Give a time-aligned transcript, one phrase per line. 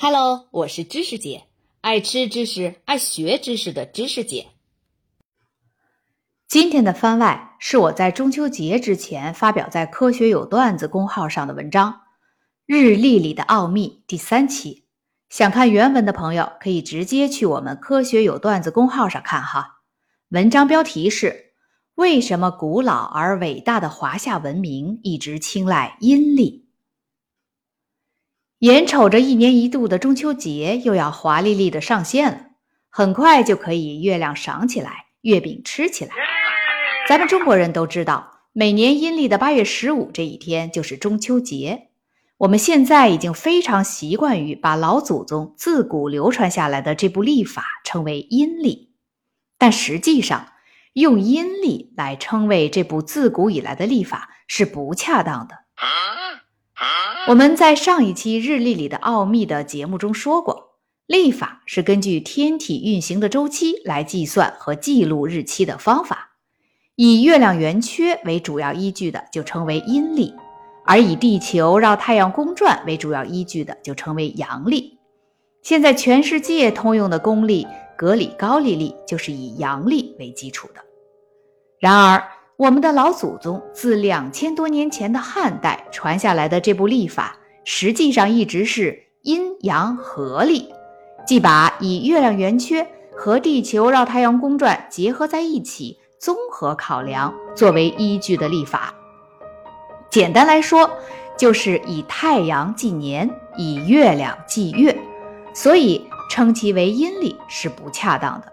[0.00, 1.46] Hello，我是知识姐，
[1.80, 4.46] 爱吃知识、爱学知识的知识姐。
[6.46, 11.92] 今天的番外是我在中秋节之前发表在“科学有段子”公号上的文章
[12.64, 14.84] 《日历里的奥秘》第三期。
[15.30, 19.80] 想看原文的朋友可以直接去我们“科学有段子”公号上看哈。
[20.28, 21.54] 文章标题是：
[21.96, 26.67] 为什么古老而伟大的华夏文明一直青睐阴历？
[28.60, 32.46] 眼瞅着一年一度的中秋节又要华丽丽的上线了，
[32.90, 36.10] 很快就可以月亮赏起来，月饼吃起来。
[37.08, 41.90] 咱们中国人都知道，每年阴历的八月十五这一天就是中秋节。
[42.38, 48.92] 我们现在已经非常习惯于把老祖宗自古流传下来的这部历法称为阴历，
[49.56, 50.48] 但实际上，
[50.94, 55.54] 用阴历来称谓这部自古以来的历法是不恰当的。
[57.28, 66.30] 我们在上一期《日历里的奥秘》的节目中说过，历法是根据天体运行的周期来计算和记录日期的方法。
[66.96, 70.32] 以月亮圆缺为主要依据的就称为阴历，
[70.86, 74.96] 而以地球绕太阳公转为主要依据的就称为阳历。
[75.60, 77.66] 现在全世界通用的公历
[77.98, 80.80] 格里高利历就是以阳历为基础的。
[81.78, 82.26] 然而，
[82.58, 90.68] 我们的老祖宗自两千多年前的汉代传下来的这部历法，实际上一直是阴阳合历，
[91.24, 92.84] 即把以月亮圆缺
[93.16, 98.92] 和地球绕太阳公转结合在一起，综合考量作为依据的历法。
[100.10, 100.90] 简单来说，
[101.36, 104.98] 就是以太阳纪年，以月亮纪月，
[105.54, 108.52] 所以称其为阴历是不恰当的。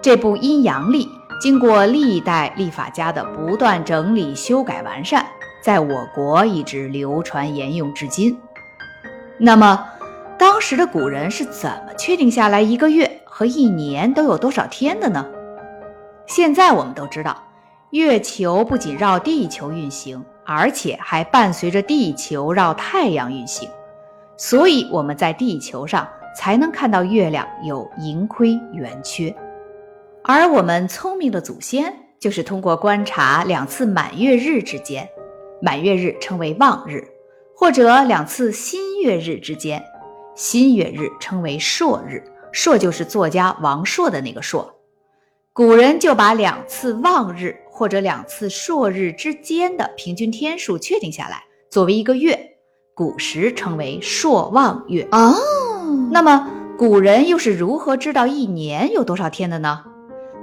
[0.00, 1.08] 这部阴阳历。
[1.40, 5.26] 经过历代历法家的不断整理、修改、完善，
[5.62, 8.38] 在我国一直流传沿用至今。
[9.36, 9.86] 那么，
[10.38, 15.26] 当时的古人是怎么确定下来一个月和一年都有多少天的呢？
[16.26, 17.36] 现在我们都知道，
[17.90, 23.68] 月球不仅绕地球运行，而且还伴随着地球绕太阳运行，
[24.38, 29.34] 所以我们在地球上才能看到月亮有盈亏圆缺。
[30.26, 35.06] 而我们聪明的祖先，就是通过观察两次满月日之间，
[35.60, 37.06] 满月日称为望日，
[37.54, 39.84] 或者两次新月日之间，
[40.34, 42.24] 新月日称为朔日。
[42.54, 44.74] 朔就是作家王朔的那个朔。
[45.52, 52.56] 古人就把两次望日或者两次朔日之间的平均天数确定下来，作为一个月，
[52.94, 55.06] 古时称为朔望月。
[55.12, 55.34] 哦，
[56.10, 59.84] 那么古人又是如何知道一年有多少天的呢？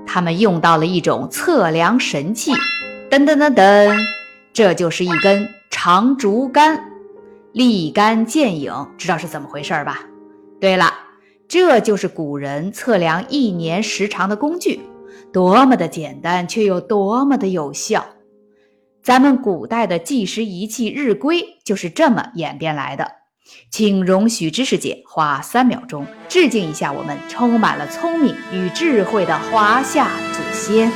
[0.06, 2.52] 他们用到了一种测量神器，
[3.10, 3.96] 噔噔噔噔，
[4.54, 6.84] 这就是一根长竹竿，
[7.54, 10.02] 立竿见影，知道是怎么回事吧？
[10.60, 10.94] 对了，
[11.48, 14.82] 这就是古人测量一年时长的工具，
[15.32, 18.06] 多么的简单，却又多么的有效。
[19.02, 23.21] 咱们古代的计时仪器日晷就是这么演变来的。
[23.70, 30.92] 请容许知识姐花三秒钟致敬一下我们充满了聪明与智慧的华夏祖先。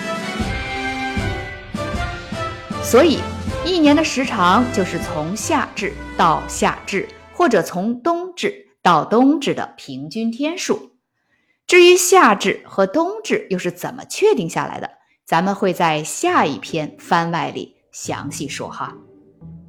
[2.83, 3.19] 所以，
[3.65, 10.91] 一年的时长就是从夏至到夏至，或者从冬至到冬至的平均天数。
[11.65, 14.89] 至于夏至和冬至又是怎么确定下来的，
[15.25, 18.93] 咱们会在下一篇番外里详细说哈。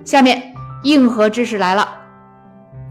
[0.04, 2.05] 下面硬核知识来了。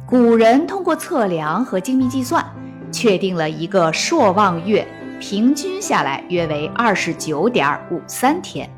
[0.07, 2.45] 古人通过测量和精密计算，
[2.91, 4.88] 确定了一个朔望月
[5.19, 8.69] 平均下来约为二十九点五三天，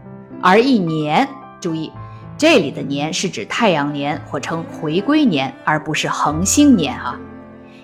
[0.41, 1.27] 而一年，
[1.59, 1.91] 注意，
[2.37, 7.19] 这里的年是指太阳年或称回归年，而不是恒星年啊。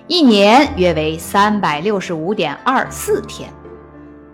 [0.07, 3.49] 一年约为三百六十五点二四天。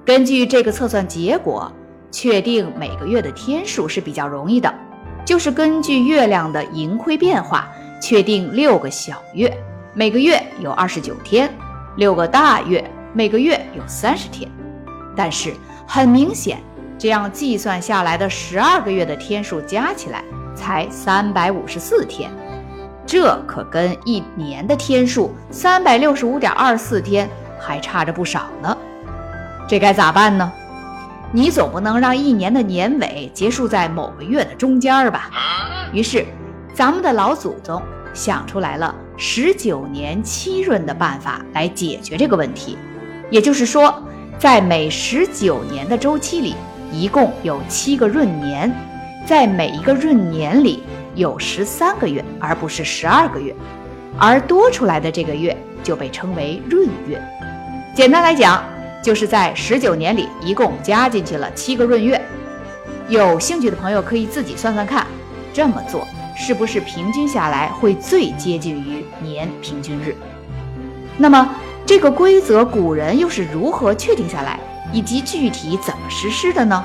[0.05, 1.71] 根据这个测算结果，
[2.11, 4.71] 确定每个月的天数是比较容易的，
[5.25, 7.67] 就是根据月亮的盈亏变化。
[7.99, 9.55] 确定六个小月，
[9.93, 11.49] 每个月有二十九天；
[11.97, 12.83] 六个大月，
[13.13, 14.49] 每个月有三十天。
[15.15, 15.53] 但是
[15.85, 16.61] 很明显，
[16.97, 20.23] 这样计算下来的十二个月的天数加起来
[20.55, 22.31] 才三百五十四天，
[23.05, 27.29] 这可跟一年的天数三百六十五点二四天
[27.59, 28.77] 还差着不少呢。
[29.67, 30.49] 这该咋办呢？
[31.33, 35.29] 你总不能让一年的年尾结束在某个月的中间吧？
[35.91, 36.25] 于是。
[36.71, 37.81] 咱们的老祖宗
[38.13, 42.77] 想出来了十九年七闰的办法来解决这个问题，
[43.29, 44.03] 也就是说，
[44.37, 46.55] 在每十九年的周期里，
[46.91, 48.73] 一共有七个闰年，
[49.25, 50.83] 在每一个闰年里
[51.15, 53.55] 有十三个月，而不是十二个月。
[54.17, 57.21] 而多出来的这个月就被称为闰月。
[57.95, 58.63] 简单来讲，
[59.01, 62.21] 就是在十九年里一共加进去了七个闰月。
[63.07, 65.07] 有兴趣的朋友可以自己算算看，
[65.53, 66.07] 这么做
[66.39, 70.15] 是不是平均下来会最接近于年平均日？
[71.17, 71.53] 那么
[71.85, 74.57] 这个规则古人又是如何确定下来，
[74.93, 76.81] 以及具体怎么实施的呢？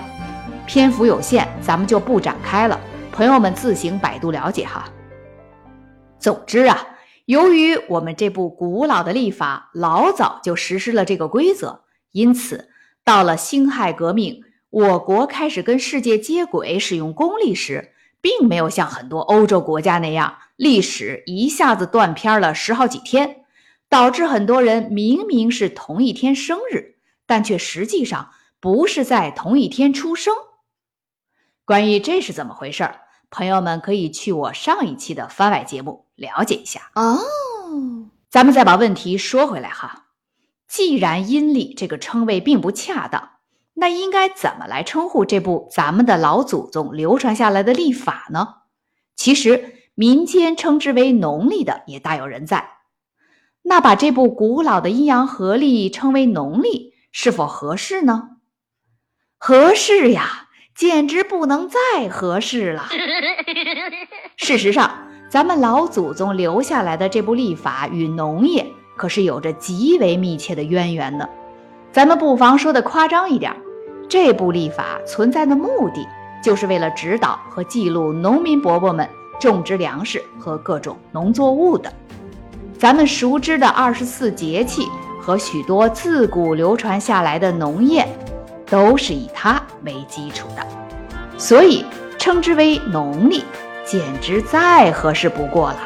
[0.66, 2.78] 篇幅有限，咱们就不展开了，
[3.12, 4.86] 朋友们自行百度了解哈。
[6.18, 6.84] 总之啊，
[7.26, 12.68] 由于我们这部古老的历法老早就实施了这个规则，因此
[13.04, 17.92] 到了辛亥革命，我国开始跟世界接轨使用公历时，
[18.24, 23.44] 并没有像很多欧洲国家那样，历史一下子断片了十好几天，
[23.90, 28.30] 导致很多人明明是同一天生日，但却实际上
[28.60, 30.32] 不是在同一天出生。
[31.66, 33.02] 关于这是怎么回事儿？
[33.28, 37.18] 朋友们可以去我上一期的番外节目了解一下哦。
[38.30, 40.06] 咱们再把问题说回来哈，
[40.66, 43.32] 既然阴历这个称谓并不恰当，
[43.74, 48.54] 那应该怎么来称呼这部咱们的老祖宗流传下来的历法呢？
[49.16, 52.70] 其实民间称之为农历的也大有人在。
[53.62, 58.30] 那把这部古老的阴阳合历称为农历，是否合适呢？
[59.38, 60.40] 合适呀。
[60.76, 62.88] 简直不能再合适了。
[64.36, 68.66] 事实上，咱们老祖宗留下来的这部历法与农业
[68.96, 71.30] 可是有着极为密切的渊源的。
[71.92, 73.54] 咱们不妨说的夸张一点，
[74.08, 76.06] 这部历法存在的目的，
[76.42, 79.08] 就是为了指导和记录农民伯伯们
[79.40, 81.92] 种植粮食和各种农作物的。
[82.78, 84.86] 咱们熟知的二十四节气
[85.20, 88.06] 和许多自古流传下来的农业。
[88.66, 90.66] 都是以它为基础的，
[91.38, 91.84] 所以
[92.18, 93.44] 称之为农历，
[93.84, 95.78] 简直再合适不过了。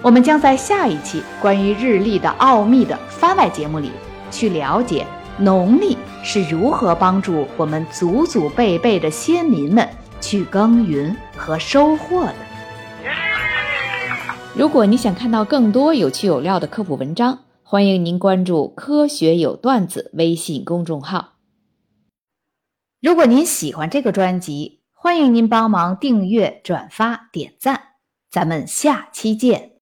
[0.00, 3.90] 我们将在下一期关于日历的奥秘的番外节目里，
[4.30, 5.04] 去了解
[5.38, 9.88] 农历是如何帮助我们祖祖辈辈的先民们
[10.20, 12.34] 去耕耘和收获的。
[14.54, 21.34] 如果你想看到更多有趣有料的科普文章，欢迎您关注“科学有段子”微信公众号。
[23.02, 27.82] 如果您喜欢这个专辑，欢迎您帮忙订阅、转发、点赞。
[28.30, 29.72] 咱们下期见。